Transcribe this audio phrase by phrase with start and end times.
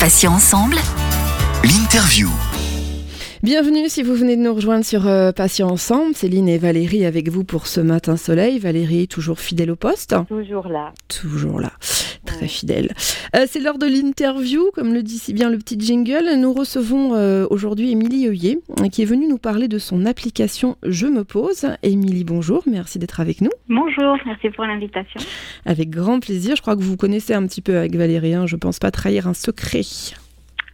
[0.00, 0.76] Patients ensemble.
[1.64, 2.28] L'interview.
[3.42, 6.14] Bienvenue si vous venez de nous rejoindre sur euh, Patients Ensemble.
[6.14, 8.60] Céline et Valérie avec vous pour ce matin soleil.
[8.60, 10.92] Valérie, toujours fidèle au poste Toujours là.
[11.08, 11.72] Toujours là.
[12.24, 12.92] Très fidèle.
[13.36, 16.34] Euh, c'est l'heure de l'interview, comme le dit si bien le petit jingle.
[16.38, 18.58] Nous recevons euh, aujourd'hui Émilie Heuillet,
[18.92, 21.66] qui est venue nous parler de son application Je me pose.
[21.82, 23.50] Émilie, bonjour, merci d'être avec nous.
[23.68, 25.20] Bonjour, merci pour l'invitation.
[25.64, 26.56] Avec grand plaisir.
[26.56, 28.34] Je crois que vous vous connaissez un petit peu avec Valérie.
[28.34, 28.46] hein.
[28.46, 29.82] Je pense pas trahir un secret.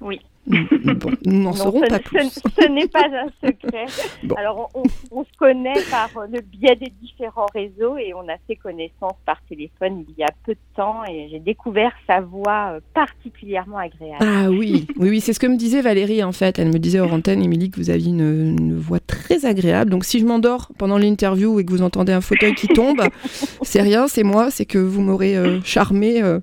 [0.00, 0.20] Oui.
[0.46, 2.30] Bon, nous n'en saurons pas plus.
[2.30, 3.86] ce n'est pas un secret.
[4.24, 4.36] Bon.
[4.36, 4.70] Alors,
[5.10, 9.40] on, se connaît par le biais des différents réseaux et on a fait connaissance par
[9.48, 14.24] téléphone il y a peu de temps et j'ai découvert sa voix euh, particulièrement agréable.
[14.24, 16.58] Ah oui, oui, oui, c'est ce que me disait Valérie en fait.
[16.58, 19.90] Elle me disait hors antenne, Émilie, que vous aviez une, une voix très agréable.
[19.90, 23.02] Donc si je m'endors pendant l'interview et que vous entendez un fauteuil qui tombe,
[23.62, 26.22] c'est rien, c'est moi, c'est que vous m'aurez euh, charmé.
[26.22, 26.40] euh.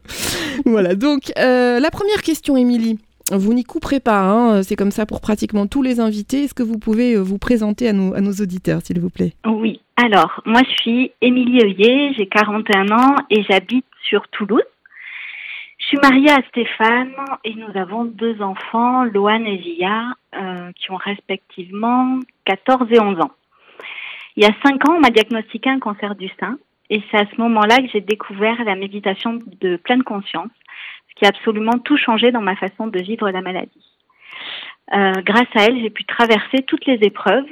[0.65, 2.99] Voilà, donc euh, la première question, Émilie.
[3.31, 6.43] Vous n'y couperez pas, hein, c'est comme ça pour pratiquement tous les invités.
[6.43, 9.33] Est-ce que vous pouvez euh, vous présenter à nos, auditeurs, s'il vous plaît?
[9.45, 9.79] Oui.
[9.95, 14.61] Alors, moi, je suis Émilie Heuillet, j'ai 41 ans et j'habite sur Toulouse.
[15.77, 17.11] Je suis mariée à Stéphane
[17.43, 23.19] et nous avons deux enfants, Loane et Zia, euh, qui ont respectivement 14 et 11
[23.21, 23.31] ans.
[24.35, 26.57] Il y a cinq ans, on m'a diagnostiqué un cancer du sein
[26.91, 30.60] et c'est à ce moment-là que j'ai découvert la méditation de pleine conscience, ce
[31.21, 33.85] qui a absolument tout changé dans ma façon de vivre la maladie.
[34.93, 37.45] Euh, grâce à elle, j'ai pu traverser toutes les épreuves,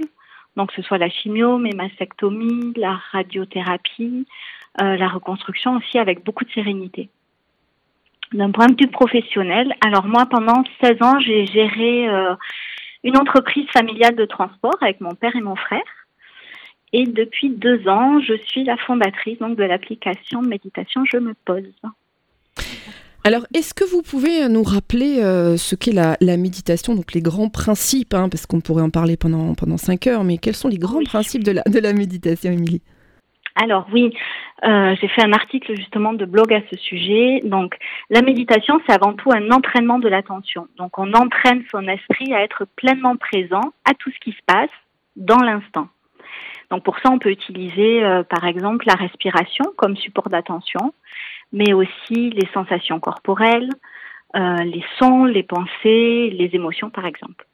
[0.56, 4.26] donc que ce soit la chimio, mes mastectomies, la radiothérapie,
[4.82, 7.10] euh, la reconstruction aussi avec beaucoup de sérénité.
[8.34, 12.34] D'un point de vue professionnel, alors moi pendant 16 ans, j'ai géré euh,
[13.04, 16.08] une entreprise familiale de transport avec mon père et mon frère.
[16.92, 21.72] Et depuis deux ans, je suis la fondatrice donc de l'application méditation Je me pose.
[23.26, 27.22] Alors, est-ce que vous pouvez nous rappeler euh, ce qu'est la, la méditation, donc les
[27.22, 30.70] grands principes, hein, parce qu'on pourrait en parler pendant, pendant cinq heures, mais quels sont
[30.70, 31.06] les grands Oui.
[31.06, 32.82] principes de la, de la méditation, Émilie?
[33.56, 34.14] Alors oui,
[34.64, 37.42] euh, j'ai fait un article justement de blog à ce sujet.
[37.44, 37.76] Donc
[38.10, 40.68] la méditation, c'est avant tout un entraînement de l'attention.
[40.78, 44.70] Donc on entraîne son esprit à être pleinement présent à tout ce qui se passe
[45.18, 45.90] dans l'instant.
[46.72, 50.94] Donc pour ça, on peut utiliser euh, par exemple la respiration comme support d'attention,
[51.52, 53.70] mais aussi les sensations corporelles,
[54.36, 57.46] euh, les sons, les pensées, les émotions par exemple.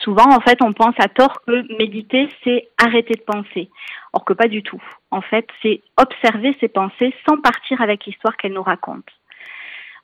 [0.00, 3.68] Souvent, en fait, on pense à tort que méditer, c'est arrêter de penser.
[4.12, 4.82] Or que pas du tout.
[5.10, 9.12] En fait, c'est observer ses pensées sans partir avec l'histoire qu'elles nous racontent.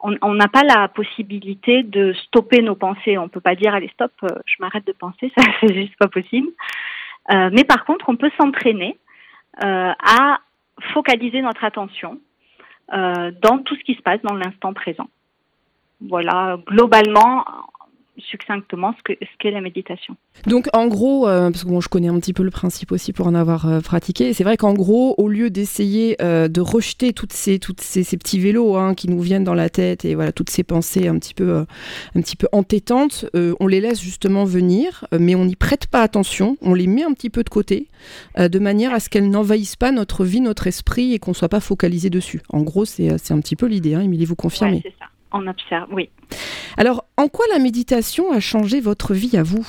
[0.01, 3.17] On n'a pas la possibilité de stopper nos pensées.
[3.17, 6.09] On peut pas dire allez stop, euh, je m'arrête de penser, ça c'est juste pas
[6.09, 6.49] possible.
[7.33, 8.99] Euh, mais par contre, on peut s'entraîner
[9.63, 10.41] à
[10.93, 12.19] focaliser notre attention
[12.91, 15.09] dans tout ce qui se passe dans l'instant présent.
[16.01, 17.45] Voilà, globalement,
[18.19, 20.17] succinctement, ce que ce qu'est la méditation.
[20.47, 23.13] Donc, en gros, euh, parce que bon, je connais un petit peu le principe aussi
[23.13, 27.13] pour en avoir euh, pratiqué, c'est vrai qu'en gros, au lieu d'essayer euh, de rejeter
[27.13, 30.15] toutes ces, toutes ces, ces petits vélos hein, qui nous viennent dans la tête et
[30.15, 31.65] voilà toutes ces pensées un petit peu,
[32.15, 36.57] un petit peu entêtantes, on les laisse justement venir, mais on n'y prête pas attention,
[36.63, 37.89] on les met un petit peu de côté,
[38.39, 41.61] de manière à ce qu'elles n'envahissent pas notre vie, notre esprit et qu'on soit pas
[41.61, 42.41] focalisé dessus.
[42.49, 44.83] En gros, c'est un petit peu l'idée, hein, Émilie, vous confirmez?
[44.85, 45.07] Ouais, ça.
[45.37, 46.11] On observe, oui.
[46.77, 49.67] Alors, en quoi la méditation a changé votre vie à vous?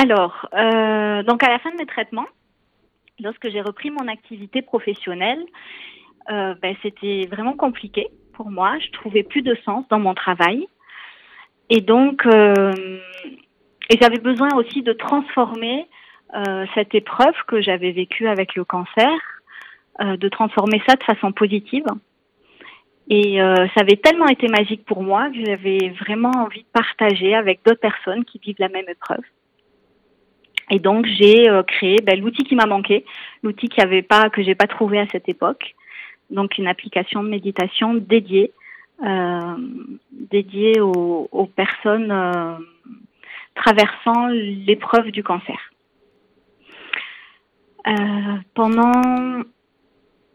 [0.00, 2.26] Alors, euh, donc à la fin de mes traitements,
[3.20, 5.44] lorsque j'ai repris mon activité professionnelle,
[6.30, 8.78] euh, ben, c'était vraiment compliqué pour moi.
[8.78, 10.66] Je trouvais plus de sens dans mon travail.
[11.68, 12.72] Et donc, euh,
[14.00, 15.86] j'avais besoin aussi de transformer
[16.74, 19.10] cette épreuve que j'avais vécue avec le cancer,
[19.98, 21.86] de transformer ça de façon positive.
[23.12, 27.34] Et euh, ça avait tellement été magique pour moi que j'avais vraiment envie de partager
[27.34, 29.24] avec d'autres personnes qui vivent la même épreuve.
[30.70, 33.04] Et donc j'ai euh, créé ben, l'outil qui m'a manqué,
[33.42, 35.74] l'outil qui avait pas que j'ai pas trouvé à cette époque,
[36.30, 38.52] donc une application de méditation dédiée,
[39.04, 39.56] euh,
[40.12, 42.14] dédiée aux, personnes
[43.56, 45.58] traversant l'épreuve du cancer.
[48.54, 49.42] Pendant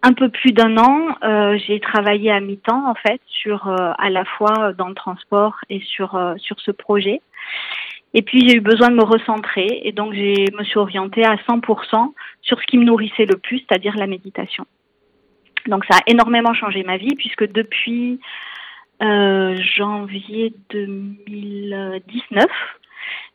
[0.06, 4.12] un peu plus d'un an, euh, j'ai travaillé à mi-temps en fait sur euh, à
[4.12, 7.22] la fois dans le transport et sur euh, sur ce projet.
[8.13, 11.38] Et puis j'ai eu besoin de me recentrer et donc j'ai me suis orientée à
[11.38, 12.13] 100%
[12.44, 14.68] sur ce qui me nourrissait le plus, c'est-à-dire la méditation.
[15.66, 18.19] Donc ça a énormément changé ma vie puisque depuis
[19.01, 22.46] janvier 2019,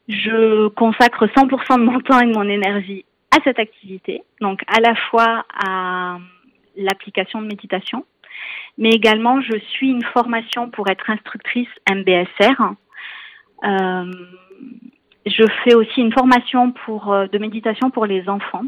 [0.08, 3.05] je consacre 100% de mon temps et de mon énergie
[3.37, 6.16] à cette activité, donc à la fois à
[6.76, 8.05] l'application de méditation,
[8.78, 12.75] mais également je suis une formation pour être instructrice MBSR.
[13.64, 14.11] Euh,
[15.26, 18.64] je fais aussi une formation pour, de méditation pour les enfants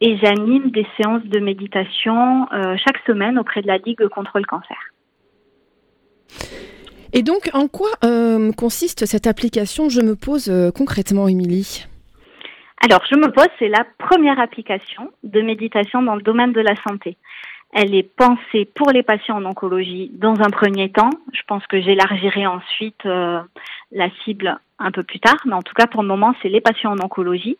[0.00, 2.46] et j'anime des séances de méditation
[2.84, 4.76] chaque semaine auprès de la Ligue contre le cancer.
[7.12, 9.88] Et donc, en quoi euh, consiste cette application?
[9.88, 11.86] Je me pose euh, concrètement, Émilie
[12.82, 16.74] Alors, Je me pose, c'est la première application de méditation dans le domaine de la
[16.76, 17.18] santé.
[17.72, 21.10] Elle est pensée pour les patients en oncologie dans un premier temps.
[21.32, 23.40] Je pense que j'élargirai ensuite euh,
[23.92, 26.62] la cible un peu plus tard, mais en tout cas pour le moment, c'est les
[26.62, 27.58] patients en oncologie.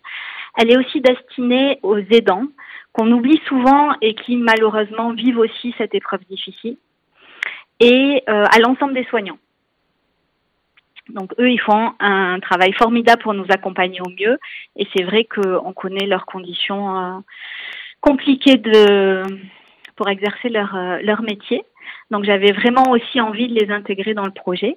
[0.57, 2.47] Elle est aussi destinée aux aidants
[2.93, 6.77] qu'on oublie souvent et qui malheureusement vivent aussi cette épreuve difficile
[7.79, 9.39] et euh, à l'ensemble des soignants.
[11.15, 14.39] Donc eux, ils font un travail formidable pour nous accompagner au mieux.
[14.77, 17.19] Et c'est vrai qu'on connaît leurs conditions euh,
[18.01, 19.23] compliquées de,
[19.97, 21.65] pour exercer leur, euh, leur métier.
[22.11, 24.77] Donc j'avais vraiment aussi envie de les intégrer dans le projet.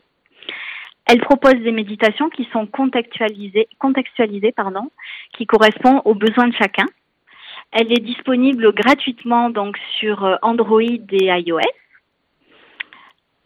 [1.05, 4.89] Elle propose des méditations qui sont contextualisées, contextualisées pardon,
[5.35, 6.85] qui correspondent aux besoins de chacun.
[7.71, 11.59] Elle est disponible gratuitement donc sur Android et iOS.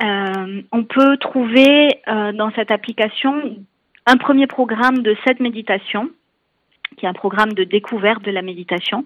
[0.01, 3.57] Euh, on peut trouver euh, dans cette application
[4.05, 6.09] un premier programme de cette méditation,
[6.97, 9.05] qui est un programme de découverte de la méditation.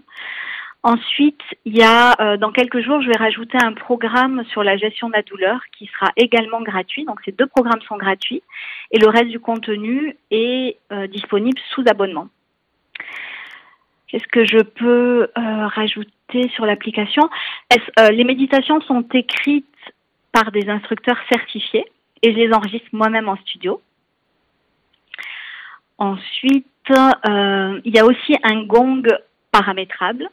[0.83, 4.77] Ensuite, il y a euh, dans quelques jours, je vais rajouter un programme sur la
[4.77, 7.05] gestion de la douleur qui sera également gratuit.
[7.05, 8.41] Donc ces deux programmes sont gratuits
[8.91, 10.77] et le reste du contenu est
[11.09, 12.27] disponible sous abonnement.
[14.07, 17.29] Qu'est-ce que je peux rajouter sur l'application?
[17.97, 19.70] Les méditations sont écrites
[20.31, 21.85] par des instructeurs certifiés
[22.21, 23.81] et je les enregistre moi-même en studio.
[25.97, 29.03] Ensuite, euh, il y a aussi un gong
[29.51, 30.29] paramétrable.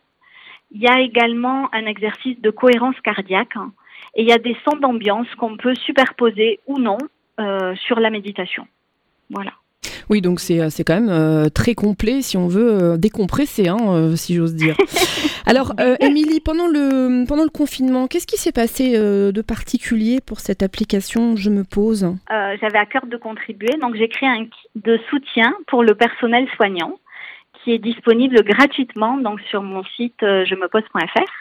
[0.71, 3.57] Il y a également un exercice de cohérence cardiaque
[4.15, 6.99] et il y a des sons d'ambiance qu'on peut superposer ou non
[7.41, 8.67] euh, sur la méditation.
[9.31, 9.53] Voilà.
[10.11, 13.69] Oui, donc c'est, euh, c'est quand même euh, très complet si on veut euh, décompresser,
[13.69, 14.75] hein, si j'ose dire.
[15.47, 20.63] Alors, Émilie, pendant le, pendant le confinement, qu'est-ce qui s'est passé de particulier pour cette
[20.63, 22.15] application Je me pose?
[22.29, 26.47] J'avais à cœur de contribuer, donc j'ai créé un kit de soutien pour le personnel
[26.57, 26.99] soignant
[27.65, 31.33] qui est disponible gratuitement donc sur mon site je me pose.fr.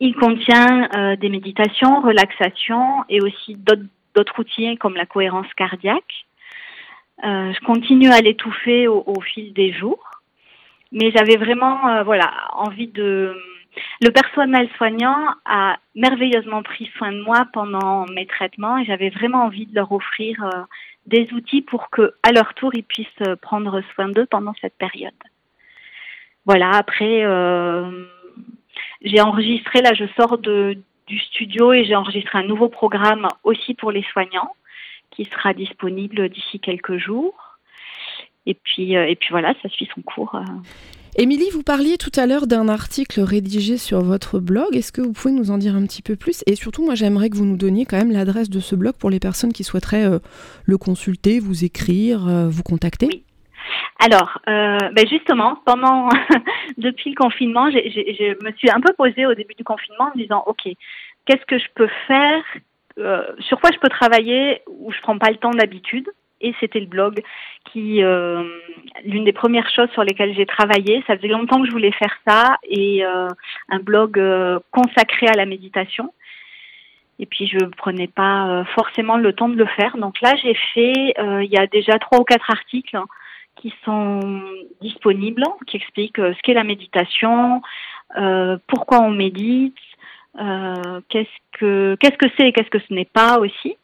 [0.00, 6.25] Il contient des méditations, relaxations et aussi d'autres outils comme la cohérence cardiaque.
[7.24, 10.10] Euh, je continue à l'étouffer au, fil des jours,
[10.92, 13.34] mais j'avais vraiment euh, voilà envie de.
[14.00, 19.44] Le personnel soignant a merveilleusement pris soin de moi pendant mes traitements et j'avais vraiment
[19.44, 20.62] envie de leur offrir euh,
[21.06, 25.12] des outils pour que, à leur tour, ils puissent prendre soin d'eux pendant cette période.
[26.46, 26.70] Voilà.
[26.70, 27.22] Après,
[29.02, 33.74] j'ai enregistré là, je sors de, du studio et j'ai enregistré un nouveau programme aussi
[33.74, 34.52] pour les soignants
[35.16, 37.34] qui sera disponible d'ici quelques jours.
[38.44, 40.34] Et puis, euh, et puis voilà, ça suit son cours.
[40.34, 40.44] Euh.
[41.18, 44.76] Émilie, vous parliez tout à l'heure d'un article rédigé sur votre blog.
[44.76, 46.44] Est-ce que vous pouvez nous en dire un petit peu plus?
[46.46, 49.10] Et surtout, moi, j'aimerais que vous nous donniez quand même l'adresse de ce blog pour
[49.10, 50.18] les personnes qui souhaiteraient euh,
[50.66, 53.06] le consulter, vous écrire, vous contacter.
[53.06, 53.22] Oui.
[53.98, 56.08] Alors, ben justement, pendant
[56.76, 60.22] depuis le confinement, je me suis un peu posée au début du confinement en me
[60.22, 60.68] disant, ok,
[61.24, 62.42] qu'est-ce que je peux faire
[63.40, 66.08] sur quoi je peux travailler où je prends pas le temps d'habitude.
[66.42, 67.22] Et c'était le blog
[67.64, 68.42] qui, euh,
[69.04, 71.02] l'une des premières choses sur lesquelles j'ai travaillé.
[71.06, 73.28] Ça faisait longtemps que je voulais faire ça et euh,
[73.70, 74.22] un blog
[74.70, 76.12] consacré à la méditation.
[77.18, 79.96] Et puis je prenais pas forcément le temps de le faire.
[79.96, 82.98] Donc là, j'ai fait, il y a déjà trois ou quatre articles
[83.56, 84.20] qui sont
[84.82, 87.62] disponibles, qui expliquent ce qu'est la méditation,
[88.66, 89.95] pourquoi on médite, euh,
[90.36, 93.76] qu'est-ce que qu'est-ce que c'est et qu'est-ce que ce n'est pas aussi.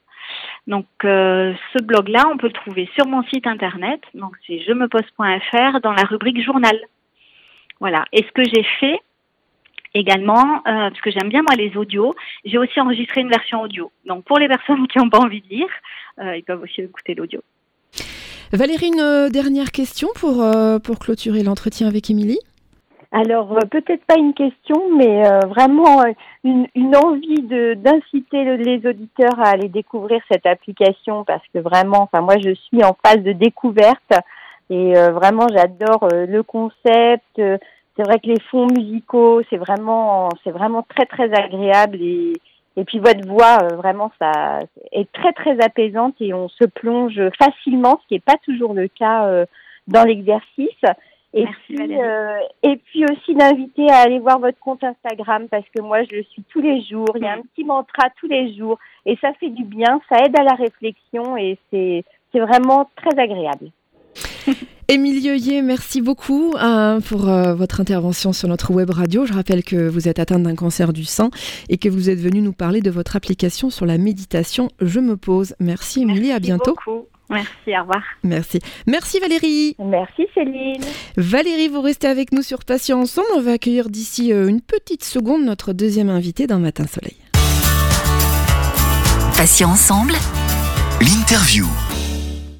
[0.66, 4.72] Donc euh, ce blog-là, on peut le trouver sur mon site internet, donc c'est je
[4.72, 6.78] me pose.fr dans la rubrique journal.
[7.80, 8.04] Voilà.
[8.12, 9.00] Et ce que j'ai fait
[9.94, 13.90] également, euh, parce que j'aime bien moi les audios, j'ai aussi enregistré une version audio.
[14.06, 15.68] Donc pour les personnes qui n'ont pas envie de lire,
[16.18, 17.40] ils peuvent aussi écouter l'audio.
[18.52, 20.44] Valérie, une dernière question pour,
[20.84, 22.38] pour clôturer l'entretien avec Émilie?
[23.14, 26.12] Alors, euh, peut-être pas une question, mais euh, vraiment euh,
[26.44, 32.04] une, une, envie de d'inciter les auditeurs à aller découvrir cette application parce que vraiment,
[32.04, 34.12] enfin moi je suis en phase de découverte
[34.70, 37.36] et vraiment j'adore le concept.
[37.36, 42.32] c'est vrai que les fonds musicaux, c'est vraiment c'est vraiment très très agréable et
[42.78, 44.60] et puis votre voix vraiment ça
[44.92, 48.88] est très très apaisante et on se plonge facilement, ce qui n'est pas toujours le
[48.88, 49.44] cas
[49.88, 50.84] dans l'exercice.
[51.34, 55.80] Et puis, euh, et puis aussi d'inviter à aller voir votre compte Instagram parce que
[55.80, 57.08] moi je le suis tous les jours.
[57.14, 60.18] Il y a un petit mantra tous les jours et ça fait du bien, ça
[60.24, 63.70] aide à la réflexion et c'est c'est vraiment très agréable.
[64.88, 69.24] Émilie Heuillet, merci beaucoup hein, pour euh, votre intervention sur notre web radio.
[69.24, 71.30] Je rappelle que vous êtes atteinte d'un cancer du sein
[71.68, 75.16] et que vous êtes venue nous parler de votre application sur la méditation Je me
[75.16, 75.54] pose.
[75.60, 76.74] Merci Émilie, à bientôt.
[76.74, 77.06] Beaucoup.
[77.30, 78.02] Merci, au revoir.
[78.22, 78.58] Merci.
[78.86, 79.74] Merci Valérie.
[79.78, 80.82] Merci Céline.
[81.16, 83.28] Valérie, vous restez avec nous sur Patient Ensemble.
[83.36, 87.16] On va accueillir d'ici euh, une petite seconde notre deuxième invité d'un Matin Soleil.
[89.36, 90.12] Patient Ensemble,
[91.00, 91.66] l'interview.